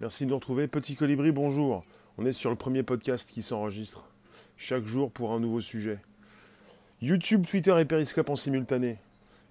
Merci 0.00 0.26
de 0.26 0.30
nous 0.30 0.36
retrouver. 0.36 0.68
Petit 0.68 0.94
Colibri, 0.94 1.32
bonjour. 1.32 1.82
On 2.18 2.24
est 2.24 2.30
sur 2.30 2.50
le 2.50 2.56
premier 2.56 2.84
podcast 2.84 3.32
qui 3.32 3.42
s'enregistre. 3.42 4.04
Chaque 4.56 4.86
jour 4.86 5.10
pour 5.10 5.32
un 5.32 5.40
nouveau 5.40 5.58
sujet. 5.58 5.98
YouTube, 7.02 7.44
Twitter 7.44 7.74
et 7.80 7.84
Periscope 7.84 8.30
en 8.30 8.36
simultané. 8.36 8.98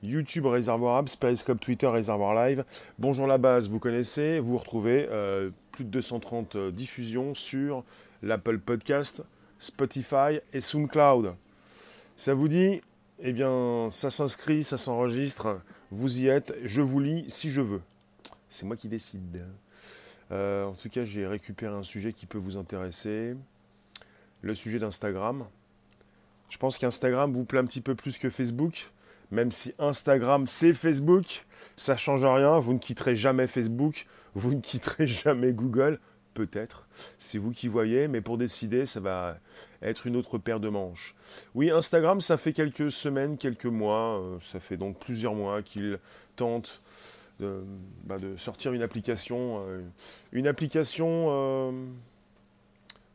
YouTube 0.04 0.46
Réservoir 0.46 0.98
Apps, 0.98 1.18
Periscope 1.18 1.60
Twitter 1.60 1.88
Réservoir 1.88 2.34
Live. 2.34 2.64
Bonjour 2.98 3.28
la 3.28 3.38
base, 3.38 3.68
vous 3.68 3.80
connaissez, 3.80 4.40
vous 4.40 4.58
retrouvez 4.58 5.10
euh, 5.12 5.50
plus 5.74 5.84
de 5.84 5.90
230 5.90 6.56
euh, 6.56 6.72
diffusions 6.72 7.36
sur 7.36 7.84
l'Apple 8.24 8.60
Podcast, 8.60 9.26
Spotify 9.60 10.40
et 10.54 10.62
SoundCloud. 10.62 11.34
Ça 12.16 12.34
vous 12.34 12.48
dit? 12.48 12.80
Eh 13.20 13.34
bien, 13.34 13.90
ça 13.92 14.10
s'inscrit, 14.10 14.64
ça 14.64 14.78
s'enregistre, 14.78 15.60
vous 15.92 16.22
y 16.22 16.28
êtes, 16.28 16.56
je 16.64 16.82
vous 16.82 17.02
lis 17.02 17.26
si 17.28 17.52
je 17.52 17.62
veux. 17.62 17.82
C'est 18.48 18.66
moi 18.66 18.78
qui 18.78 18.88
décide. 18.88 19.44
Euh, 20.32 20.66
en 20.66 20.74
tout 20.74 20.90
cas, 20.90 21.04
j'ai 21.04 21.26
récupéré 21.26 21.74
un 21.74 21.84
sujet 21.84 22.14
qui 22.14 22.26
peut 22.26 22.38
vous 22.38 22.58
intéresser. 22.58 23.36
Le 24.42 24.56
sujet 24.56 24.80
d'Instagram. 24.80 25.46
Je 26.50 26.58
pense 26.58 26.78
qu'Instagram 26.78 27.32
vous 27.34 27.44
plaît 27.44 27.60
un 27.60 27.66
petit 27.66 27.82
peu 27.82 27.96
plus 27.96 28.18
que 28.18 28.30
Facebook. 28.30 28.92
Même 29.32 29.52
si 29.52 29.74
Instagram 29.78 30.48
c'est 30.48 30.74
Facebook, 30.74 31.46
ça 31.76 31.94
ne 31.94 31.98
change 31.98 32.26
rien. 32.26 32.60
Vous 32.60 32.74
ne 32.74 32.78
quitterez 32.78 33.16
jamais 33.16 33.48
Facebook. 33.48 34.06
Vous 34.36 34.54
ne 34.54 34.62
quitterez 34.62 35.08
jamais 35.08 35.54
Google. 35.54 36.00
Peut-être. 36.34 36.88
C'est 37.18 37.40
vous 37.40 37.52
qui 37.52 37.68
voyez. 37.68 38.08
Mais 38.08 38.22
pour 38.22 38.38
décider, 38.38 38.86
ça 38.86 39.00
va 39.00 39.38
être 39.82 40.08
une 40.08 40.16
autre 40.16 40.38
paire 40.38 40.60
de 40.60 40.70
manches. 40.70 41.16
Oui, 41.56 41.72
Instagram, 41.72 42.22
ça 42.22 42.38
fait 42.38 42.54
quelques 42.54 42.92
semaines, 42.92 43.38
quelques 43.38 43.66
mois. 43.66 44.20
Euh, 44.20 44.38
ça 44.42 44.60
fait 44.60 44.78
donc 44.78 45.00
plusieurs 45.00 45.34
mois 45.34 45.62
qu'il 45.62 45.98
tente 46.36 46.82
bah, 47.40 48.18
de, 48.18 48.36
sortir 48.36 48.74
une 48.74 48.82
application. 48.82 49.64
Euh, 49.68 49.82
une 50.32 50.48
application. 50.48 51.28
Euh, 51.30 51.72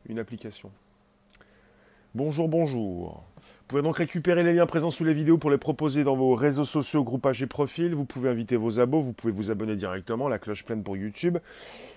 une 0.07 0.19
application. 0.19 0.71
Bonjour, 2.15 2.47
bonjour. 2.47 3.23
Vous 3.37 3.67
pouvez 3.67 3.81
donc 3.81 3.97
récupérer 3.97 4.43
les 4.43 4.53
liens 4.53 4.67
présents 4.67 4.91
sous 4.91 5.03
les 5.03 5.13
vidéos 5.13 5.39
pour 5.39 5.49
les 5.49 5.57
proposer 5.57 6.03
dans 6.03 6.15
vos 6.15 6.35
réseaux 6.35 6.63
sociaux, 6.63 7.03
groupages 7.03 7.41
et 7.41 7.47
profils. 7.47 7.95
Vous 7.95 8.05
pouvez 8.05 8.29
inviter 8.29 8.55
vos 8.55 8.79
abos, 8.79 9.01
vous 9.01 9.13
pouvez 9.13 9.33
vous 9.33 9.49
abonner 9.49 9.75
directement, 9.75 10.27
la 10.27 10.37
cloche 10.37 10.63
pleine 10.63 10.83
pour 10.83 10.95
YouTube. 10.95 11.39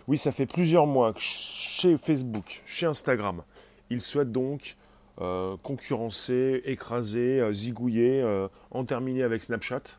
Oui, 0.09 0.17
ça 0.17 0.33
fait 0.33 0.47
plusieurs 0.47 0.87
mois 0.87 1.13
que 1.13 1.21
chez 1.21 1.99
Facebook, 1.99 2.63
chez 2.65 2.87
Instagram, 2.87 3.43
ils 3.91 4.01
souhaitent 4.01 4.33
donc 4.33 4.77
euh, 5.21 5.57
concurrencer, 5.63 6.63
écraser, 6.65 7.53
zigouiller, 7.53 8.25
en 8.71 8.85
terminer 8.85 9.23
avec 9.23 9.43
Snapchat 9.43 9.99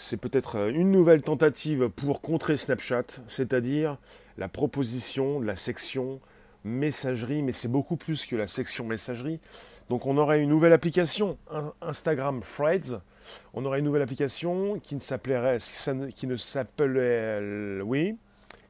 c'est 0.00 0.16
peut-être 0.16 0.56
euh, 0.56 0.70
une 0.70 0.90
nouvelle 0.90 1.20
tentative 1.20 1.90
pour 1.90 2.22
contrer 2.22 2.56
Snapchat, 2.56 3.04
c'est-à-dire 3.26 3.98
la 4.38 4.48
proposition 4.48 5.40
de 5.40 5.46
la 5.46 5.56
section 5.56 6.20
messagerie, 6.64 7.42
mais 7.42 7.52
c'est 7.52 7.68
beaucoup 7.68 7.96
plus 7.96 8.24
que 8.24 8.34
la 8.34 8.46
section 8.46 8.86
messagerie. 8.86 9.40
Donc 9.90 10.06
on 10.06 10.16
aurait 10.16 10.40
une 10.40 10.48
nouvelle 10.48 10.72
application, 10.72 11.36
Instagram 11.82 12.40
Threads. 12.40 13.02
On 13.52 13.64
aurait 13.66 13.80
une 13.80 13.84
nouvelle 13.84 14.00
application 14.02 14.80
qui 14.80 14.94
ne 14.94 15.00
s'appellerait, 15.00 15.58
qui 16.16 16.26
ne 16.26 16.36
s'appelait, 16.36 17.82
oui, 17.82 18.16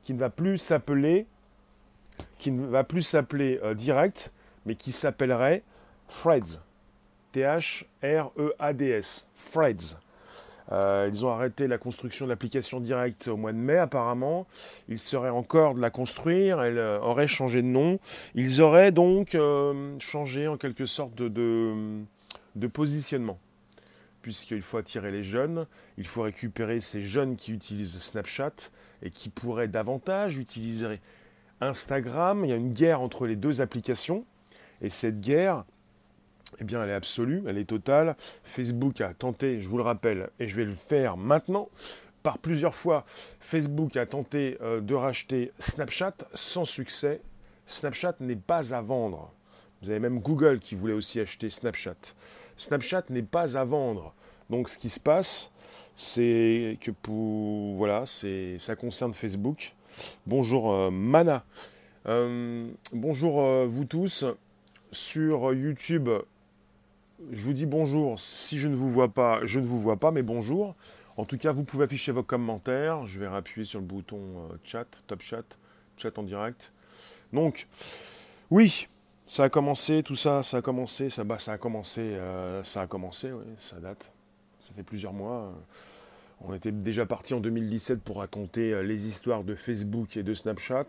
qui 0.03 0.15
ne 0.15 0.19
va 0.19 0.31
plus 0.31 0.59
s'appeler, 0.59 1.27
qui 2.39 2.51
ne 2.51 2.67
va 2.67 2.83
plus 2.83 3.03
s'appeler 3.03 3.61
euh, 3.63 3.75
Direct, 3.75 4.33
mais 4.67 4.75
qui 4.75 4.91
s'appellerait 4.91 5.63
Threads. 6.09 6.61
T-H-R-E-A-D-S. 7.33 7.89
Threads. 9.53 9.97
Euh, 10.73 11.11
ils 11.13 11.27
ont 11.27 11.31
arrêté 11.31 11.67
la 11.67 11.79
construction 11.79 12.27
de 12.27 12.31
l'application 12.31 12.81
directe 12.81 13.29
au 13.29 13.37
mois 13.37 13.53
de 13.53 13.59
mai 13.59 13.79
apparemment. 13.79 14.47
Ils 14.89 14.99
seraient 14.99 15.31
encore 15.31 15.75
de 15.75 15.81
la 15.81 15.91
construire, 15.91 16.63
elle 16.63 16.79
euh, 16.79 17.01
aurait 17.01 17.27
changé 17.27 17.63
de 17.63 17.67
nom. 17.67 17.99
Ils 18.35 18.63
auraient 18.63 18.93
donc 18.93 19.35
euh, 19.35 19.99
changé 19.99 20.47
en 20.47 20.57
quelque 20.57 20.87
sorte 20.87 21.15
de, 21.17 21.75
de 22.55 22.67
positionnement. 22.67 23.39
Puisqu'il 24.23 24.63
faut 24.63 24.77
attirer 24.77 25.11
les 25.11 25.23
jeunes, 25.23 25.67
il 25.97 26.07
faut 26.07 26.23
récupérer 26.23 26.79
ces 26.79 27.01
jeunes 27.01 27.37
qui 27.37 27.53
utilisent 27.53 27.99
Snapchat 27.99 28.53
et 29.03 29.11
qui 29.11 29.31
pourraient 29.31 29.69
davantage 29.69 30.39
utiliser 30.39 31.01
Instagram. 31.63 32.45
Il 32.45 32.51
y 32.51 32.53
a 32.53 32.57
une 32.57 32.75
guerre 32.75 33.01
entre 33.01 33.27
les 33.27 33.37
deux 33.37 33.63
applications. 33.63 34.25
Et 34.83 34.91
cette 34.91 35.21
guerre, 35.21 35.65
eh 36.59 36.65
bien, 36.65 36.83
elle 36.83 36.91
est 36.91 36.95
absolue, 36.95 37.43
elle 37.47 37.59
est 37.59 37.65
totale. 37.65 38.17
Facebook 38.45 39.01
a 39.01 39.15
tenté, 39.15 39.61
je 39.61 39.69
vous 39.69 39.77
le 39.77 39.83
rappelle, 39.83 40.31
et 40.39 40.47
je 40.47 40.57
vais 40.57 40.65
le 40.65 40.75
faire 40.75 41.17
maintenant, 41.17 41.69
par 42.23 42.39
plusieurs 42.39 42.75
fois, 42.75 43.05
Facebook 43.41 43.97
a 43.97 44.05
tenté 44.05 44.59
euh, 44.61 44.81
de 44.81 44.95
racheter 44.95 45.53
Snapchat 45.59 46.15
sans 46.35 46.67
succès. 46.67 47.21
Snapchat 47.67 48.15
n'est 48.21 48.37
pas 48.37 48.75
à 48.75 48.83
vendre. 48.83 49.31
Vous 49.81 49.91
avez 49.91 50.01
même 50.01 50.21
Google 50.21 50.59
qui 50.59 50.75
voulait 50.75 50.93
aussi 50.93 51.19
acheter 51.19 51.49
Snapchat. 51.49 51.97
Snapchat 52.59 53.05
n'est 53.09 53.23
pas 53.23 53.57
à 53.57 53.65
vendre. 53.65 54.13
Donc 54.51 54.69
ce 54.69 54.77
qui 54.77 54.91
se 54.91 55.01
passe, 55.01 55.51
c'est 55.97 56.77
que 56.81 56.91
pour 56.91 57.77
voilà, 57.77 58.05
c'est 58.05 58.59
ça 58.59 58.77
concerne 58.77 59.15
Facebook. 59.15 59.73
Bonjour 60.27 60.75
euh, 60.75 60.91
Mana. 60.91 61.43
Euh, 62.07 62.69
bonjour 62.93 63.67
vous 63.67 63.85
tous 63.85 64.27
sur 64.93 65.55
YouTube 65.55 66.11
je 67.33 67.45
vous 67.45 67.53
dis 67.53 67.67
bonjour. 67.67 68.19
Si 68.19 68.59
je 68.59 68.69
ne 68.69 68.75
vous 68.75 68.91
vois 68.91 69.09
pas, 69.09 69.41
je 69.45 69.61
ne 69.61 69.67
vous 69.67 69.81
vois 69.81 69.97
pas, 69.97 70.11
mais 70.11 70.23
bonjour. 70.23 70.75
En 71.17 71.25
tout 71.25 71.39
cas, 71.39 71.53
vous 71.53 71.65
pouvez 71.65 71.85
afficher 71.85 72.13
vos 72.13 72.23
commentaires. 72.23 73.07
Je 73.07 73.21
vais 73.21 73.27
appuyer 73.27 73.65
sur 73.65 73.81
le 73.81 73.87
bouton 73.87 74.19
euh, 74.19 74.57
chat, 74.65 74.87
top 75.07 75.21
chat, 75.23 75.45
chat 75.97 76.17
en 76.19 76.23
direct. 76.23 76.73
Donc, 77.33 77.67
oui, 78.51 78.89
ça 79.27 79.45
a 79.45 79.49
commencé, 79.49 80.03
tout 80.03 80.17
ça, 80.17 80.43
ça 80.43 80.59
a 80.59 80.63
commencé, 80.63 81.11
ça, 81.11 81.25
bah, 81.25 81.39
ça 81.39 81.53
a 81.53 81.59
commencé, 81.59 82.01
euh, 82.01 82.65
ça 82.65 82.83
a 82.83 82.87
commencé, 82.87 83.31
ça 83.59 83.79
date. 83.81 84.11
Ça 84.61 84.73
fait 84.75 84.83
plusieurs 84.83 85.13
mois. 85.13 85.53
On 86.43 86.55
était 86.55 86.73
déjà 86.73 87.05
parti 87.05 87.35
en 87.35 87.41
2017 87.41 88.01
pour 88.03 88.19
raconter 88.19 88.73
euh, 88.73 88.83
les 88.83 89.07
histoires 89.07 89.45
de 89.45 89.55
Facebook 89.55 90.17
et 90.17 90.23
de 90.23 90.35
Snapchat. 90.35 90.87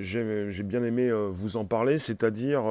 J'ai 0.00 0.62
bien 0.62 0.82
aimé 0.82 1.12
vous 1.30 1.58
en 1.58 1.66
parler, 1.66 1.98
c'est-à-dire 1.98 2.62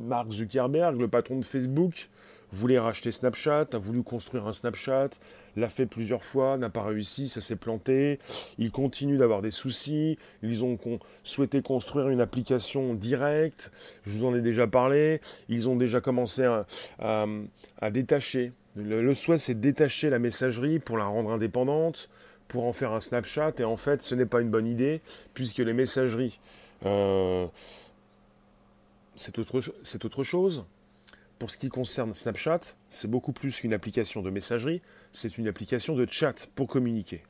Mark 0.00 0.30
Zuckerberg, 0.32 0.98
le 0.98 1.08
patron 1.08 1.38
de 1.38 1.44
Facebook, 1.44 2.08
voulait 2.52 2.78
racheter 2.78 3.12
Snapchat, 3.12 3.66
a 3.72 3.78
voulu 3.78 4.02
construire 4.02 4.46
un 4.46 4.52
Snapchat, 4.52 5.10
l'a 5.56 5.68
fait 5.68 5.86
plusieurs 5.86 6.24
fois, 6.24 6.56
n'a 6.58 6.68
pas 6.68 6.82
réussi, 6.82 7.28
ça 7.28 7.40
s'est 7.40 7.56
planté. 7.56 8.18
Il 8.58 8.72
continue 8.72 9.18
d'avoir 9.18 9.42
des 9.42 9.50
soucis. 9.50 10.18
Ils 10.42 10.64
ont 10.64 10.78
souhaité 11.22 11.62
construire 11.62 12.08
une 12.08 12.20
application 12.20 12.94
directe. 12.94 13.70
Je 14.04 14.12
vous 14.12 14.24
en 14.24 14.34
ai 14.34 14.40
déjà 14.40 14.66
parlé. 14.66 15.20
Ils 15.48 15.68
ont 15.68 15.76
déjà 15.76 16.00
commencé 16.00 16.48
à, 16.98 17.90
détacher. 17.90 18.52
Le, 18.76 19.14
souhait, 19.14 19.38
c'est 19.38 19.54
de 19.54 19.60
détacher 19.60 20.10
la 20.10 20.18
messagerie 20.18 20.78
pour 20.78 20.98
la 20.98 21.04
rendre 21.04 21.30
indépendante, 21.30 22.08
pour 22.48 22.64
en 22.64 22.72
faire 22.72 22.92
un 22.92 23.00
Snapchat. 23.00 23.54
Et 23.58 23.64
en 23.64 23.76
fait, 23.76 24.02
ce 24.02 24.14
n'est 24.14 24.26
pas 24.26 24.40
une 24.40 24.50
bonne 24.50 24.66
idée, 24.66 25.00
puisque 25.34 25.58
les 25.58 25.72
messageries. 25.72 26.40
Euh, 26.86 27.46
c'est 29.20 29.38
autre, 29.38 30.22
chose. 30.22 30.64
Pour 31.38 31.50
ce 31.50 31.58
qui 31.58 31.68
concerne 31.68 32.14
Snapchat, 32.14 32.60
c'est 32.88 33.10
beaucoup 33.10 33.32
plus 33.32 33.60
qu'une 33.60 33.74
application 33.74 34.22
de 34.22 34.30
messagerie, 34.30 34.80
c'est 35.12 35.36
une 35.36 35.46
application 35.46 35.94
de 35.94 36.06
chat 36.10 36.48
pour 36.54 36.68
communiquer. 36.68 37.22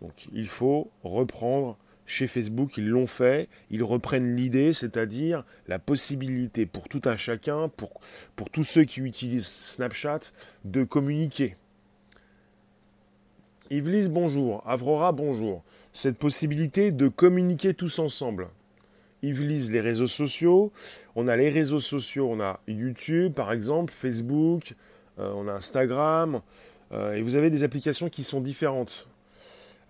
Donc 0.00 0.26
il 0.32 0.48
faut 0.48 0.90
reprendre 1.04 1.76
chez 2.06 2.26
Facebook, 2.26 2.78
ils 2.78 2.88
l'ont 2.88 3.06
fait, 3.06 3.50
ils 3.70 3.84
reprennent 3.84 4.36
l'idée, 4.36 4.72
c'est-à-dire 4.72 5.44
la 5.68 5.78
possibilité 5.78 6.64
pour 6.64 6.88
tout 6.88 7.02
un 7.04 7.18
chacun, 7.18 7.68
pour, 7.68 8.00
pour 8.34 8.48
tous 8.48 8.64
ceux 8.64 8.84
qui 8.84 9.00
utilisent 9.00 9.46
Snapchat, 9.46 10.20
de 10.64 10.82
communiquer. 10.84 11.56
Yvelis, 13.70 14.08
bonjour. 14.08 14.62
Avrora, 14.66 15.12
bonjour. 15.12 15.62
Cette 15.92 16.16
possibilité 16.16 16.90
de 16.90 17.08
communiquer 17.08 17.74
tous 17.74 17.98
ensemble 17.98 18.48
lisent 19.22 19.70
les 19.70 19.80
réseaux 19.80 20.06
sociaux. 20.06 20.72
On 21.14 21.28
a 21.28 21.36
les 21.36 21.50
réseaux 21.50 21.80
sociaux, 21.80 22.28
on 22.30 22.40
a 22.40 22.60
YouTube 22.66 23.34
par 23.34 23.52
exemple, 23.52 23.92
Facebook, 23.92 24.74
euh, 25.18 25.32
on 25.34 25.48
a 25.48 25.52
Instagram, 25.52 26.40
euh, 26.92 27.14
et 27.14 27.22
vous 27.22 27.36
avez 27.36 27.50
des 27.50 27.64
applications 27.64 28.08
qui 28.08 28.24
sont 28.24 28.40
différentes, 28.40 29.08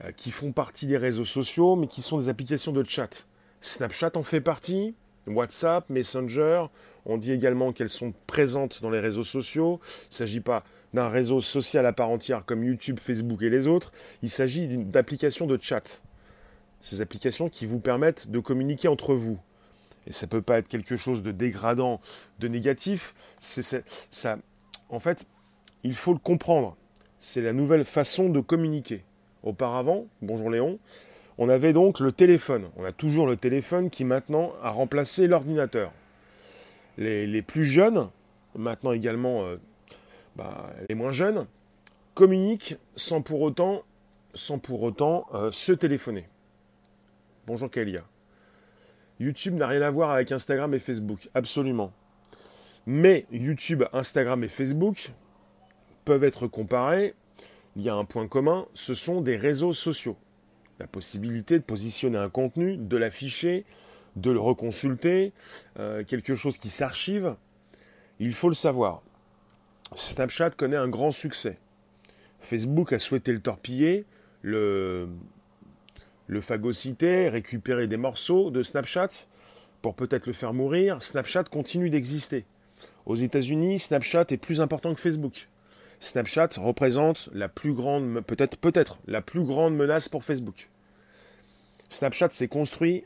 euh, 0.04 0.12
qui 0.12 0.30
font 0.30 0.52
partie 0.52 0.86
des 0.86 0.96
réseaux 0.96 1.24
sociaux, 1.24 1.76
mais 1.76 1.86
qui 1.86 2.02
sont 2.02 2.18
des 2.18 2.28
applications 2.28 2.72
de 2.72 2.84
chat. 2.84 3.26
Snapchat 3.60 4.12
en 4.16 4.22
fait 4.22 4.40
partie, 4.40 4.94
WhatsApp, 5.26 5.88
Messenger, 5.88 6.66
on 7.06 7.16
dit 7.16 7.32
également 7.32 7.72
qu'elles 7.72 7.88
sont 7.88 8.12
présentes 8.26 8.82
dans 8.82 8.90
les 8.90 9.00
réseaux 9.00 9.22
sociaux. 9.22 9.80
Il 9.84 10.10
ne 10.10 10.14
s'agit 10.14 10.40
pas 10.40 10.64
d'un 10.94 11.08
réseau 11.08 11.40
social 11.40 11.86
à 11.86 11.92
part 11.92 12.10
entière 12.10 12.44
comme 12.44 12.64
YouTube, 12.64 12.98
Facebook 13.00 13.42
et 13.42 13.50
les 13.50 13.66
autres, 13.66 13.92
il 14.22 14.28
s'agit 14.28 14.68
d'applications 14.68 15.46
de 15.46 15.58
chat 15.60 16.02
ces 16.82 17.00
applications 17.00 17.48
qui 17.48 17.64
vous 17.64 17.78
permettent 17.78 18.30
de 18.30 18.40
communiquer 18.40 18.88
entre 18.88 19.14
vous. 19.14 19.38
Et 20.06 20.12
ça 20.12 20.26
ne 20.26 20.30
peut 20.30 20.42
pas 20.42 20.58
être 20.58 20.68
quelque 20.68 20.96
chose 20.96 21.22
de 21.22 21.30
dégradant, 21.30 22.00
de 22.40 22.48
négatif. 22.48 23.14
Ça, 23.38 24.36
en 24.88 25.00
fait, 25.00 25.24
il 25.84 25.94
faut 25.94 26.12
le 26.12 26.18
comprendre. 26.18 26.76
C'est 27.18 27.40
la 27.40 27.52
nouvelle 27.52 27.84
façon 27.84 28.28
de 28.28 28.40
communiquer. 28.40 29.04
Auparavant, 29.44 30.06
bonjour 30.20 30.50
Léon, 30.50 30.78
On 31.38 31.48
avait 31.48 31.72
donc 31.72 32.00
le 32.00 32.12
téléphone. 32.12 32.68
On 32.76 32.84
a 32.84 32.92
toujours 32.92 33.26
le 33.26 33.36
téléphone 33.36 33.90
qui 33.90 34.04
maintenant 34.04 34.52
a 34.62 34.70
remplacé 34.70 35.28
l'ordinateur. 35.28 35.92
Les, 36.98 37.42
plus 37.42 37.64
jeunes, 37.64 38.08
maintenant 38.54 38.92
également 38.92 39.44
euh, 39.44 39.56
bah, 40.36 40.70
les 40.88 40.94
moins 40.94 41.12
jeunes, 41.12 41.46
communiquent 42.14 42.76
sans 42.96 43.22
pour 43.22 43.40
autant, 43.40 43.82
sans 44.34 44.58
pour 44.58 44.82
autant 44.82 45.26
euh, 45.32 45.50
se 45.50 45.72
téléphoner. 45.72 46.26
Bonjour 47.44 47.68
Kalia. 47.68 48.04
YouTube 49.18 49.54
n'a 49.54 49.66
rien 49.66 49.82
à 49.82 49.90
voir 49.90 50.12
avec 50.12 50.30
Instagram 50.30 50.74
et 50.74 50.78
Facebook, 50.78 51.28
absolument. 51.34 51.92
Mais 52.86 53.26
YouTube, 53.32 53.82
Instagram 53.92 54.44
et 54.44 54.48
Facebook 54.48 55.10
peuvent 56.04 56.22
être 56.22 56.46
comparés. 56.46 57.14
Il 57.74 57.82
y 57.82 57.88
a 57.88 57.94
un 57.94 58.04
point 58.04 58.28
commun, 58.28 58.64
ce 58.74 58.94
sont 58.94 59.22
des 59.22 59.36
réseaux 59.36 59.72
sociaux. 59.72 60.16
La 60.78 60.86
possibilité 60.86 61.58
de 61.58 61.64
positionner 61.64 62.16
un 62.16 62.30
contenu, 62.30 62.76
de 62.76 62.96
l'afficher, 62.96 63.64
de 64.14 64.30
le 64.30 64.38
reconsulter, 64.38 65.32
euh, 65.80 66.04
quelque 66.04 66.36
chose 66.36 66.58
qui 66.58 66.70
s'archive, 66.70 67.34
il 68.20 68.34
faut 68.34 68.50
le 68.50 68.54
savoir. 68.54 69.02
Snapchat 69.96 70.50
connaît 70.50 70.76
un 70.76 70.88
grand 70.88 71.10
succès. 71.10 71.58
Facebook 72.40 72.92
a 72.92 73.00
souhaité 73.00 73.32
le 73.32 73.40
torpiller, 73.40 74.04
le, 74.42 75.08
le 76.32 76.40
phagocyter, 76.40 77.28
récupérer 77.28 77.86
des 77.86 77.98
morceaux 77.98 78.50
de 78.50 78.62
Snapchat 78.62 79.26
pour 79.82 79.94
peut-être 79.94 80.26
le 80.26 80.32
faire 80.32 80.54
mourir. 80.54 81.02
Snapchat 81.02 81.44
continue 81.44 81.90
d'exister. 81.90 82.44
Aux 83.04 83.16
États-Unis, 83.16 83.78
Snapchat 83.78 84.24
est 84.30 84.38
plus 84.38 84.62
important 84.62 84.94
que 84.94 85.00
Facebook. 85.00 85.48
Snapchat 86.00 86.48
représente 86.56 87.28
la 87.34 87.48
plus 87.48 87.74
grande, 87.74 88.22
peut-être, 88.22 88.56
peut-être, 88.56 88.98
la 89.06 89.20
plus 89.20 89.44
grande 89.44 89.76
menace 89.76 90.08
pour 90.08 90.24
Facebook. 90.24 90.68
Snapchat 91.90 92.30
s'est 92.30 92.48
construit 92.48 93.04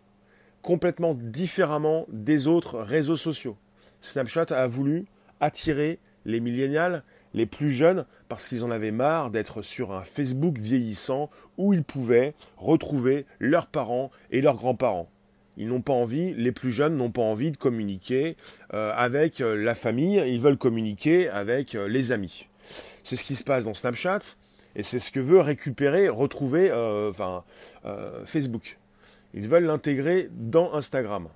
complètement 0.62 1.14
différemment 1.14 2.06
des 2.08 2.46
autres 2.46 2.78
réseaux 2.78 3.16
sociaux. 3.16 3.56
Snapchat 4.02 4.46
a 4.50 4.68
voulu 4.68 5.04
attirer 5.40 5.98
les 6.24 6.38
millénials, 6.38 7.02
les 7.36 7.46
plus 7.46 7.70
jeunes, 7.70 8.06
parce 8.28 8.48
qu'ils 8.48 8.64
en 8.64 8.70
avaient 8.72 8.90
marre 8.90 9.30
d'être 9.30 9.62
sur 9.62 9.92
un 9.92 10.02
Facebook 10.02 10.58
vieillissant 10.58 11.30
où 11.58 11.72
ils 11.72 11.84
pouvaient 11.84 12.34
retrouver 12.56 13.26
leurs 13.38 13.68
parents 13.68 14.10
et 14.32 14.40
leurs 14.40 14.56
grands-parents. 14.56 15.08
Ils 15.58 15.68
n'ont 15.68 15.82
pas 15.82 15.92
envie, 15.92 16.34
les 16.34 16.52
plus 16.52 16.72
jeunes 16.72 16.96
n'ont 16.96 17.10
pas 17.10 17.22
envie 17.22 17.50
de 17.50 17.56
communiquer 17.56 18.36
euh, 18.74 18.92
avec 18.94 19.40
euh, 19.40 19.54
la 19.54 19.74
famille, 19.74 20.22
ils 20.26 20.40
veulent 20.40 20.58
communiquer 20.58 21.28
avec 21.28 21.74
euh, 21.74 21.88
les 21.88 22.10
amis. 22.10 22.46
C'est 23.02 23.16
ce 23.16 23.24
qui 23.24 23.34
se 23.34 23.44
passe 23.44 23.64
dans 23.64 23.74
Snapchat 23.74 24.20
et 24.74 24.82
c'est 24.82 24.98
ce 24.98 25.10
que 25.10 25.20
veut 25.20 25.40
récupérer, 25.40 26.08
retrouver 26.08 26.70
Facebook. 28.26 28.76
Ils 29.32 29.48
veulent 29.48 29.64
l'intégrer 29.64 30.28
dans 30.32 30.74
Instagram. 30.74 31.28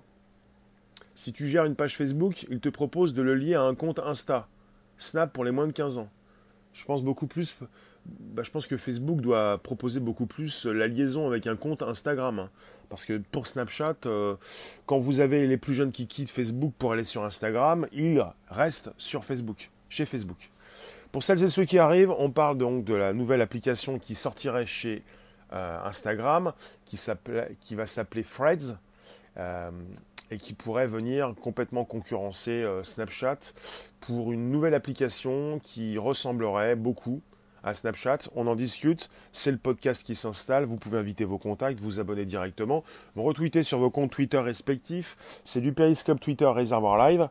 Si 1.14 1.32
tu 1.32 1.48
gères 1.48 1.64
une 1.64 1.76
page 1.76 1.96
Facebook, 1.96 2.44
ils 2.50 2.60
te 2.60 2.68
proposent 2.68 3.14
de 3.14 3.22
le 3.22 3.34
lier 3.34 3.54
à 3.54 3.62
un 3.62 3.74
compte 3.74 4.00
Insta. 4.00 4.48
Snap 5.00 5.32
pour 5.32 5.44
les 5.44 5.50
moins 5.50 5.66
de 5.66 5.72
15 5.72 5.98
ans. 5.98 6.08
Je 6.74 6.84
pense 6.84 7.02
beaucoup 7.02 7.26
plus. 7.26 7.56
Bah, 8.06 8.42
je 8.44 8.50
pense 8.50 8.66
que 8.66 8.76
Facebook 8.76 9.20
doit 9.20 9.58
proposer 9.58 9.98
beaucoup 10.00 10.26
plus 10.26 10.66
la 10.66 10.86
liaison 10.86 11.26
avec 11.26 11.46
un 11.46 11.56
compte 11.56 11.82
Instagram. 11.82 12.38
Hein. 12.38 12.50
Parce 12.90 13.04
que 13.04 13.18
pour 13.30 13.46
Snapchat, 13.46 13.96
euh, 14.06 14.34
quand 14.86 14.98
vous 14.98 15.20
avez 15.20 15.46
les 15.46 15.56
plus 15.56 15.74
jeunes 15.74 15.92
qui 15.92 16.06
quittent 16.06 16.30
Facebook 16.30 16.74
pour 16.78 16.92
aller 16.92 17.04
sur 17.04 17.24
Instagram, 17.24 17.86
ils 17.92 18.24
restent 18.50 18.90
sur 18.98 19.24
Facebook, 19.24 19.70
chez 19.88 20.04
Facebook. 20.06 20.50
Pour 21.12 21.22
celles 21.22 21.42
et 21.42 21.48
ceux 21.48 21.64
qui 21.64 21.78
arrivent, 21.78 22.12
on 22.18 22.30
parle 22.30 22.58
donc 22.58 22.84
de 22.84 22.94
la 22.94 23.12
nouvelle 23.12 23.40
application 23.40 23.98
qui 23.98 24.14
sortirait 24.14 24.66
chez 24.66 25.02
euh, 25.52 25.78
Instagram, 25.84 26.52
qui, 26.84 27.74
va 27.74 27.86
s'appeler 27.86 28.24
Threads. 28.24 28.76
Euh, 29.36 29.70
et 30.30 30.38
qui 30.38 30.54
pourrait 30.54 30.86
venir 30.86 31.34
complètement 31.40 31.84
concurrencer 31.84 32.52
euh, 32.52 32.82
Snapchat 32.84 33.38
pour 34.00 34.32
une 34.32 34.50
nouvelle 34.50 34.74
application 34.74 35.60
qui 35.62 35.98
ressemblerait 35.98 36.76
beaucoup 36.76 37.20
à 37.62 37.74
Snapchat. 37.74 38.18
On 38.34 38.46
en 38.46 38.54
discute, 38.54 39.10
c'est 39.32 39.50
le 39.50 39.58
podcast 39.58 40.04
qui 40.04 40.14
s'installe, 40.14 40.64
vous 40.64 40.76
pouvez 40.76 40.98
inviter 40.98 41.24
vos 41.24 41.38
contacts, 41.38 41.80
vous 41.80 42.00
abonner 42.00 42.24
directement, 42.24 42.84
me 43.16 43.22
retweeter 43.22 43.62
sur 43.62 43.78
vos 43.78 43.90
comptes 43.90 44.10
Twitter 44.10 44.38
respectifs, 44.38 45.16
c'est 45.44 45.60
du 45.60 45.72
Periscope 45.72 46.20
Twitter 46.20 46.46
Réservoir 46.46 47.08
Live. 47.08 47.28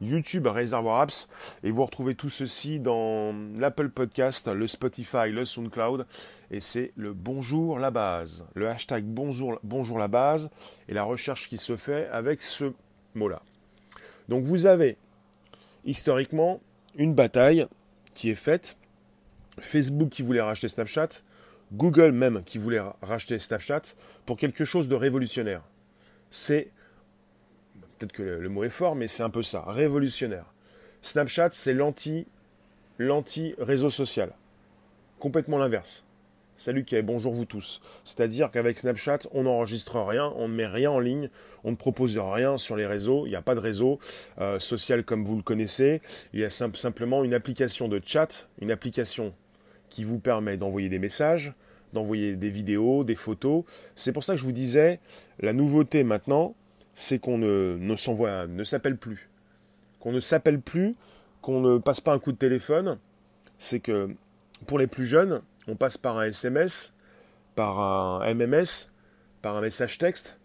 YouTube 0.00 0.46
Réservoir 0.46 1.00
Apps. 1.00 1.28
Et 1.62 1.70
vous 1.70 1.84
retrouvez 1.84 2.14
tout 2.14 2.30
ceci 2.30 2.80
dans 2.80 3.34
l'Apple 3.58 3.88
Podcast, 3.88 4.48
le 4.48 4.66
Spotify, 4.66 5.30
le 5.30 5.44
SoundCloud. 5.44 6.06
Et 6.50 6.60
c'est 6.60 6.92
le 6.96 7.12
bonjour 7.12 7.78
la 7.78 7.90
base, 7.90 8.44
le 8.54 8.68
hashtag 8.68 9.04
bonjour, 9.04 9.98
la 9.98 10.08
base 10.08 10.50
et 10.88 10.94
la 10.94 11.02
recherche 11.02 11.48
qui 11.48 11.58
se 11.58 11.76
fait 11.76 12.08
avec 12.08 12.42
ce 12.42 12.72
mot-là. 13.14 13.42
Donc 14.28 14.44
vous 14.44 14.66
avez 14.66 14.96
historiquement 15.84 16.60
une 16.96 17.14
bataille 17.14 17.66
qui 18.14 18.30
est 18.30 18.36
faite, 18.36 18.76
Facebook 19.58 20.08
qui 20.10 20.22
voulait 20.22 20.40
racheter 20.40 20.68
Snapchat, 20.68 21.08
Google 21.72 22.12
même 22.12 22.42
qui 22.44 22.58
voulait 22.58 22.82
racheter 23.02 23.38
Snapchat 23.38 23.82
pour 24.24 24.36
quelque 24.36 24.64
chose 24.64 24.88
de 24.88 24.94
révolutionnaire. 24.94 25.62
C'est 26.30 26.70
peut-être 27.98 28.12
que 28.12 28.22
le, 28.22 28.48
mot 28.48 28.64
est 28.64 28.70
fort, 28.70 28.96
mais 28.96 29.06
c'est 29.06 29.22
un 29.22 29.30
peu 29.30 29.42
ça, 29.42 29.62
révolutionnaire. 29.66 30.46
Snapchat, 31.02 31.50
c'est 31.52 31.74
l'anti, 31.74 32.26
l'anti-réseau 32.98 33.90
social. 33.90 34.32
Complètement 35.18 35.58
l'inverse. 35.58 36.04
Salut 36.58 36.84
Kay, 36.84 37.02
bonjour 37.02 37.34
vous 37.34 37.44
tous. 37.44 37.82
C'est-à-dire 38.04 38.50
qu'avec 38.50 38.78
Snapchat, 38.78 39.20
on 39.32 39.42
n'enregistre 39.42 40.00
rien, 40.00 40.32
on 40.36 40.48
ne 40.48 40.54
met 40.54 40.66
rien 40.66 40.90
en 40.90 41.00
ligne, 41.00 41.28
on 41.64 41.70
ne 41.72 41.76
propose 41.76 42.16
rien 42.16 42.56
sur 42.56 42.76
les 42.76 42.86
réseaux, 42.86 43.26
il 43.26 43.30
n'y 43.30 43.36
a 43.36 43.42
pas 43.42 43.54
de 43.54 43.60
réseau 43.60 43.98
euh, 44.40 44.58
social 44.58 45.04
comme 45.04 45.24
vous 45.24 45.36
le 45.36 45.42
connaissez, 45.42 46.00
il 46.32 46.40
y 46.40 46.44
a 46.44 46.50
simplement 46.50 47.24
une 47.24 47.34
application 47.34 47.88
de 47.88 48.00
chat, 48.04 48.48
une 48.60 48.70
application 48.70 49.34
qui 49.90 50.02
vous 50.02 50.18
permet 50.18 50.56
d'envoyer 50.56 50.88
des 50.88 50.98
messages, 50.98 51.52
d'envoyer 51.92 52.36
des 52.36 52.50
vidéos, 52.50 53.04
des 53.04 53.14
photos. 53.14 53.64
C'est 53.94 54.12
pour 54.12 54.24
ça 54.24 54.32
que 54.32 54.40
je 54.40 54.44
vous 54.44 54.52
disais, 54.52 54.98
la 55.40 55.52
nouveauté 55.52 56.04
maintenant, 56.04 56.54
c'est 56.96 57.20
qu'on 57.20 57.38
ne, 57.38 57.76
ne 57.78 57.94
s'envoie, 57.94 58.48
ne 58.48 58.64
s'appelle 58.64 58.96
plus. 58.96 59.28
Qu'on 60.00 60.12
ne 60.12 60.20
s'appelle 60.20 60.60
plus, 60.60 60.96
qu'on 61.42 61.60
ne 61.60 61.78
passe 61.78 62.00
pas 62.00 62.12
un 62.12 62.18
coup 62.18 62.32
de 62.32 62.38
téléphone. 62.38 62.98
C'est 63.58 63.80
que 63.80 64.08
pour 64.66 64.78
les 64.78 64.88
plus 64.88 65.06
jeunes, 65.06 65.42
on 65.68 65.76
passe 65.76 65.98
par 65.98 66.18
un 66.18 66.24
SMS, 66.24 66.94
par 67.54 67.78
un 67.78 68.34
MMS, 68.34 68.88
par 69.42 69.56
un 69.56 69.60
message 69.60 69.98
texte, 69.98 70.36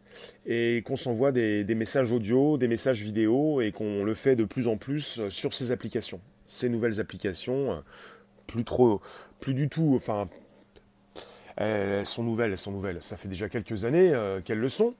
et 0.46 0.84
qu'on 0.86 0.98
s'envoie 0.98 1.32
des, 1.32 1.64
messages 1.74 2.12
audio, 2.12 2.58
des 2.58 2.68
messages 2.68 3.02
vidéo, 3.02 3.62
et 3.62 3.72
qu'on 3.72 4.04
le 4.04 4.14
fait 4.14 4.36
de 4.36 4.44
plus 4.44 4.68
en 4.68 4.76
plus 4.76 5.22
sur 5.30 5.54
ces 5.54 5.72
applications. 5.72 6.20
Ces 6.46 6.68
nouvelles 6.68 7.00
applications, 7.00 7.82
plus 8.46 8.66
trop, 8.66 9.02
plus 9.40 9.54
du 9.54 9.70
tout, 9.70 9.94
enfin, 9.96 10.28
elles 11.56 12.06
sont 12.06 12.24
nouvelles, 12.24 12.52
elles 12.52 12.58
sont 12.58 12.72
nouvelles. 12.72 13.02
Ça 13.02 13.16
fait 13.16 13.30
déjà 13.30 13.48
quelques 13.48 13.86
années 13.86 14.14
euh, 14.14 14.42
qu'elles 14.42 14.60
le 14.60 14.70
sont. 14.70 14.94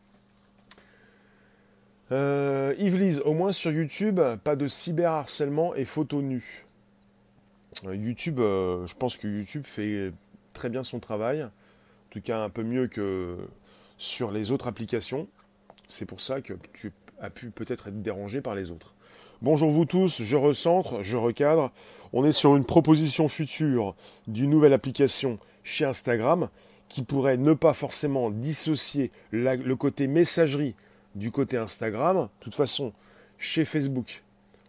Euh, 2.12 2.76
Yves 2.78 3.22
au 3.24 3.34
moins 3.34 3.54
sur 3.54 3.72
YouTube, 3.72 4.20
pas 4.44 4.56
de 4.56 4.68
cyberharcèlement 4.68 5.74
et 5.76 5.86
photos 5.86 6.22
nues. 6.22 6.66
Euh, 7.86 7.96
YouTube, 7.96 8.40
euh, 8.40 8.86
je 8.86 8.96
pense 8.96 9.16
que 9.16 9.28
YouTube 9.28 9.64
fait 9.66 10.12
très 10.54 10.70
bien 10.70 10.84
son 10.84 11.00
travail, 11.00 11.44
en 11.44 11.50
tout 12.10 12.20
cas 12.20 12.40
un 12.40 12.50
peu 12.50 12.64
mieux 12.64 12.88
que 12.88 13.38
sur 13.98 14.32
les 14.32 14.52
autres 14.52 14.68
applications. 14.68 15.28
C'est 15.88 16.06
pour 16.06 16.20
ça 16.20 16.42
que 16.42 16.54
tu 16.74 16.92
as 17.22 17.30
pu 17.30 17.50
peut-être 17.50 17.88
être 17.88 18.02
dérangé 18.02 18.42
par 18.42 18.56
les 18.56 18.72
autres. 18.72 18.94
Bonjour 19.42 19.72
vous 19.72 19.86
tous, 19.86 20.22
je 20.22 20.38
recentre, 20.38 21.02
je 21.04 21.16
recadre. 21.16 21.72
On 22.12 22.26
est 22.26 22.34
sur 22.34 22.58
une 22.58 22.66
proposition 22.66 23.30
future 23.30 23.96
d'une 24.28 24.50
nouvelle 24.50 24.74
application 24.74 25.40
chez 25.64 25.86
Instagram 25.86 26.50
qui 26.90 27.04
pourrait 27.04 27.38
ne 27.38 27.54
pas 27.54 27.74
forcément 27.74 28.32
dissocier 28.32 29.12
le 29.32 29.74
côté 29.76 30.08
messagerie 30.08 30.76
du 31.16 31.32
côté 31.32 31.58
Instagram. 31.58 32.18
De 32.18 32.30
toute 32.40 32.56
façon, 32.56 32.94
chez 33.38 33.66
Facebook, 33.66 34.24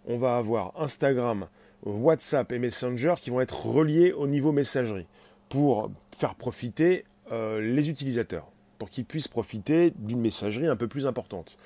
on 0.07 0.17
va 0.17 0.37
avoir 0.37 0.73
Instagram, 0.81 1.47
WhatsApp 1.85 2.53
et 2.53 2.59
Messenger 2.59 3.15
qui 3.21 3.31
vont 3.31 3.41
être 3.41 3.67
reliés 3.67 4.13
au 4.13 4.27
niveau 4.27 4.53
messagerie 4.53 5.07
pour 5.49 5.91
faire 6.17 6.35
profiter 6.35 7.05
euh, 7.31 7.61
les 7.61 7.91
utilisateurs, 7.91 8.49
pour 8.79 8.91
qu'ils 8.91 9.05
puissent 9.05 9.29
profiter 9.29 9.93
d'une 9.97 10.21
messagerie 10.21 10.67
un 10.67 10.77
peu 10.77 10.89
plus 10.89 11.07
importante. 11.07 11.57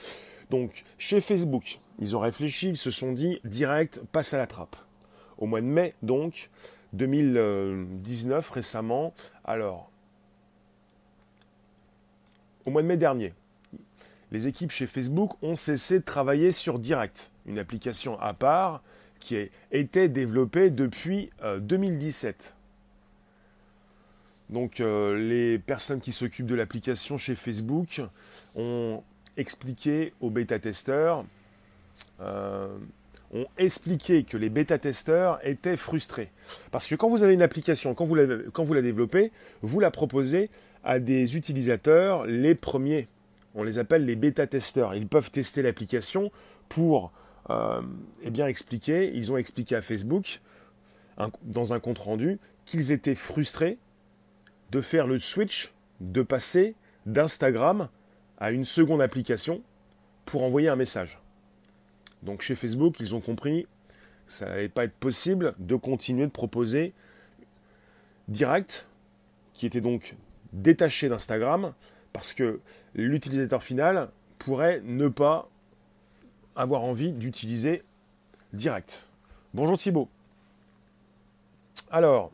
Donc, 0.51 0.85
chez 0.99 1.21
Facebook, 1.21 1.81
ils 1.99 2.17
ont 2.17 2.21
réfléchi, 2.21 2.69
ils 2.71 2.77
se 2.77 2.91
sont 2.91 3.13
dit 3.13 3.41
direct, 3.45 4.01
passe 4.13 4.35
à 4.35 4.39
la 4.39 4.47
trappe. 4.47 4.77
Au 5.39 5.47
mois 5.47 5.61
de 5.61 5.67
mai, 5.67 5.95
donc, 6.03 6.51
2019, 6.93 8.49
récemment, 8.51 9.13
alors, 9.45 9.91
au 12.65 12.71
mois 12.71 12.83
de 12.83 12.87
mai 12.87 12.97
dernier, 12.97 13.33
les 14.33 14.49
équipes 14.49 14.71
chez 14.71 14.87
Facebook 14.87 15.33
ont 15.43 15.57
cessé 15.57 16.01
de 16.01 16.05
travailler 16.05 16.53
sur 16.53 16.79
Direct, 16.79 17.31
une 17.47 17.59
application 17.59 18.19
à 18.21 18.35
part 18.35 18.83
qui 19.21 19.37
a 19.37 19.45
été 19.73 20.09
développée 20.09 20.71
depuis 20.71 21.31
2017. 21.61 22.57
Donc 24.51 24.81
euh, 24.81 25.19
les 25.19 25.59
personnes 25.59 26.01
qui 26.01 26.13
s'occupent 26.13 26.47
de 26.47 26.55
l'application 26.55 27.19
chez 27.19 27.35
Facebook 27.35 28.01
ont 28.55 29.03
expliqué 29.37 30.13
aux 30.21 30.31
bêta-testeurs, 30.31 31.25
euh, 32.21 32.69
ont 33.35 33.47
expliqué 33.59 34.23
que 34.23 34.37
les 34.37 34.49
bêta-testeurs 34.49 35.41
étaient 35.45 35.77
frustrés. 35.77 36.31
Parce 36.71 36.87
que 36.87 36.95
quand 36.95 37.09
vous 37.09 37.23
avez 37.23 37.35
une 37.35 37.43
application, 37.43 37.95
quand 37.95 38.05
vous 38.05 38.15
la 38.15 38.83
développez, 38.83 39.33
vous 39.63 39.81
la 39.81 39.91
proposez 39.91 40.49
à 40.85 41.01
des 41.01 41.37
utilisateurs 41.37 42.25
les 42.27 42.55
premiers. 42.55 43.09
On 43.57 43.65
les 43.65 43.79
appelle 43.79 44.05
les 44.05 44.17
bêta-testeurs. 44.17 44.95
Ils 44.95 45.09
peuvent 45.09 45.31
tester 45.31 45.63
l'application 45.63 46.31
pour 46.69 47.11
euh, 47.51 47.81
eh 48.23 48.43
expliquer, 48.43 49.11
ils 49.15 49.33
ont 49.33 49.37
expliqué 49.37 49.75
à 49.75 49.83
Facebook, 49.83 50.41
dans 51.43 51.73
un 51.73 51.81
compte 51.81 51.99
rendu, 51.99 52.39
qu'ils 52.67 52.93
étaient 52.93 53.15
frustrés 53.15 53.79
de 54.71 54.81
faire 54.81 55.07
le 55.07 55.19
switch, 55.19 55.73
de 56.01 56.23
passer 56.23 56.75
d'Instagram 57.07 57.89
à 58.39 58.51
une 58.51 58.65
seconde 58.65 59.01
application 59.01 59.63
pour 60.27 60.45
envoyer 60.45 60.69
un 60.69 60.77
message. 60.77 61.19
Donc 62.23 62.43
chez 62.43 62.55
Facebook, 62.55 63.01
ils 63.01 63.15
ont 63.15 63.21
compris 63.21 63.67
que 64.27 64.33
ça 64.33 64.47
n'allait 64.47 64.69
pas 64.69 64.85
être 64.85 64.97
possible 64.97 65.55
de 65.59 65.77
continuer 65.77 66.27
de 66.27 66.33
proposer 66.33 66.93
direct, 68.29 68.87
qui 69.55 69.65
était 69.65 69.81
donc 69.81 70.15
détaché 70.53 71.09
d'Instagram, 71.09 71.73
parce 72.17 72.33
que 72.33 72.61
l'utilisateur 72.95 73.63
final 73.63 74.09
pourrait 74.39 74.81
ne 74.87 75.09
pas 75.09 75.51
avoir 76.57 76.83
envie 76.83 77.13
d'utiliser 77.13 77.83
direct. 78.55 79.05
Bonjour 79.53 79.77
Thibaut. 79.77 80.09
Alors, 81.91 82.33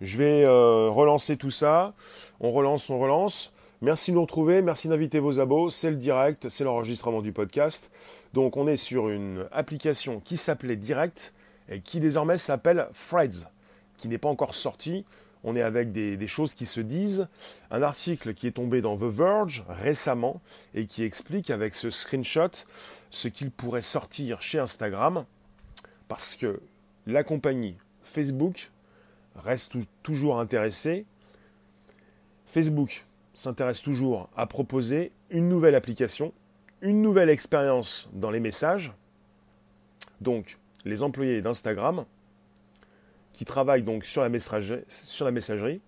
je 0.00 0.18
vais 0.18 0.42
euh, 0.42 0.90
relancer 0.90 1.36
tout 1.36 1.52
ça. 1.52 1.94
On 2.40 2.50
relance, 2.50 2.90
on 2.90 2.98
relance. 2.98 3.52
Merci 3.82 4.10
de 4.10 4.16
nous 4.16 4.22
retrouver, 4.22 4.62
merci 4.62 4.88
d'inviter 4.88 5.20
vos 5.20 5.38
abos. 5.38 5.70
C'est 5.70 5.90
le 5.90 5.96
direct, 5.96 6.48
c'est 6.48 6.64
l'enregistrement 6.64 7.22
du 7.22 7.30
podcast. 7.30 7.92
Donc 8.32 8.56
on 8.56 8.66
est 8.66 8.74
sur 8.76 9.10
une 9.10 9.46
application 9.52 10.18
qui 10.18 10.36
s'appelait 10.36 10.74
Direct 10.74 11.34
et 11.68 11.78
qui 11.78 12.00
désormais 12.00 12.36
s'appelle 12.36 12.88
Threads, 13.08 13.48
qui 13.96 14.08
n'est 14.08 14.18
pas 14.18 14.28
encore 14.28 14.56
sortie. 14.56 15.04
On 15.44 15.54
est 15.54 15.62
avec 15.62 15.92
des, 15.92 16.26
choses 16.26 16.54
qui 16.54 16.64
se 16.64 16.80
disent. 16.80 17.28
Un 17.70 17.82
article 17.82 18.32
qui 18.32 18.46
est 18.46 18.52
tombé 18.52 18.80
dans 18.80 18.96
The 18.96 19.02
Verge 19.02 19.64
récemment 19.68 20.40
et 20.74 20.86
qui 20.86 21.04
explique 21.04 21.50
avec 21.50 21.74
ce 21.74 21.90
screenshot 21.90 22.50
ce 23.10 23.28
qu'il 23.28 23.50
pourrait 23.50 23.82
sortir 23.82 24.40
chez 24.40 24.58
Instagram 24.58 25.24
parce 26.08 26.34
que 26.36 26.60
la 27.06 27.22
compagnie 27.24 27.76
Facebook 28.04 28.70
reste 29.36 29.74
toujours 30.02 30.40
intéressée. 30.40 31.04
Facebook 32.46 33.04
s'intéresse 33.34 33.82
toujours 33.82 34.30
à 34.36 34.46
proposer 34.46 35.12
une 35.30 35.48
nouvelle 35.48 35.74
application, 35.74 36.32
une 36.80 37.02
nouvelle 37.02 37.28
expérience 37.28 38.08
dans 38.12 38.30
les 38.30 38.40
messages. 38.40 38.92
Donc, 40.20 40.58
les 40.84 41.02
employés 41.02 41.42
d'Instagram, 41.42 42.04
qui 43.34 43.44
travaillent 43.44 43.82
donc 43.82 44.04
sur 44.04 44.22
la 44.22 44.30
messagerie, 44.30 44.82
sur 44.88 45.26
la 45.26 45.32
messagerie 45.32 45.80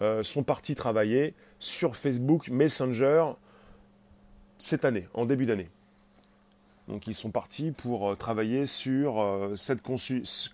euh, 0.00 0.22
sont 0.22 0.42
partis 0.42 0.74
travailler 0.74 1.34
sur 1.58 1.96
Facebook 1.96 2.48
Messenger 2.48 3.26
cette 4.58 4.86
année, 4.86 5.06
en 5.12 5.26
début 5.26 5.44
d'année. 5.44 5.68
Donc 6.88 7.06
ils 7.06 7.14
sont 7.14 7.30
partis 7.30 7.72
pour 7.72 8.10
euh, 8.10 8.14
travailler 8.14 8.64
sur 8.64 9.20
euh, 9.20 9.54
cette, 9.56 9.80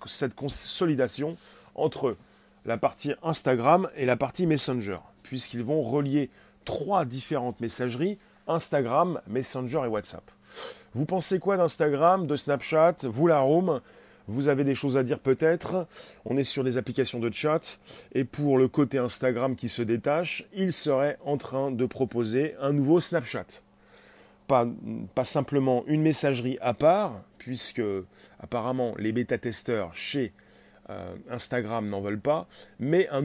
cette 0.06 0.34
consolidation 0.34 1.36
entre 1.74 2.16
la 2.64 2.76
partie 2.76 3.12
Instagram 3.22 3.88
et 3.94 4.06
la 4.06 4.16
partie 4.16 4.46
Messenger 4.46 4.98
puisqu'ils 5.22 5.62
vont 5.62 5.82
relier 5.82 6.30
trois 6.64 7.04
différentes 7.04 7.60
messageries, 7.60 8.18
Instagram, 8.48 9.20
Messenger 9.26 9.82
et 9.84 9.88
WhatsApp. 9.88 10.24
Vous 10.94 11.04
pensez 11.04 11.38
quoi 11.38 11.56
d'Instagram, 11.56 12.26
de 12.26 12.36
Snapchat, 12.36 12.96
vous 13.02 13.26
la 13.26 13.40
room 13.40 13.80
vous 14.28 14.48
avez 14.48 14.64
des 14.64 14.74
choses 14.74 14.96
à 14.96 15.02
dire 15.02 15.18
peut-être. 15.18 15.86
On 16.24 16.36
est 16.36 16.44
sur 16.44 16.64
des 16.64 16.78
applications 16.78 17.20
de 17.20 17.30
chat. 17.30 17.78
Et 18.12 18.24
pour 18.24 18.58
le 18.58 18.68
côté 18.68 18.98
Instagram 18.98 19.56
qui 19.56 19.68
se 19.68 19.82
détache, 19.82 20.44
il 20.54 20.72
serait 20.72 21.18
en 21.24 21.36
train 21.36 21.70
de 21.70 21.86
proposer 21.86 22.54
un 22.60 22.72
nouveau 22.72 23.00
Snapchat. 23.00 23.46
Pas, 24.48 24.66
pas 25.14 25.24
simplement 25.24 25.84
une 25.86 26.02
messagerie 26.02 26.58
à 26.60 26.74
part, 26.74 27.20
puisque 27.38 27.82
apparemment 28.40 28.94
les 28.98 29.12
bêta-testeurs 29.12 29.94
chez 29.94 30.32
euh, 30.88 31.16
Instagram 31.30 31.88
n'en 31.88 32.00
veulent 32.00 32.20
pas, 32.20 32.46
mais 32.78 33.08
un 33.08 33.14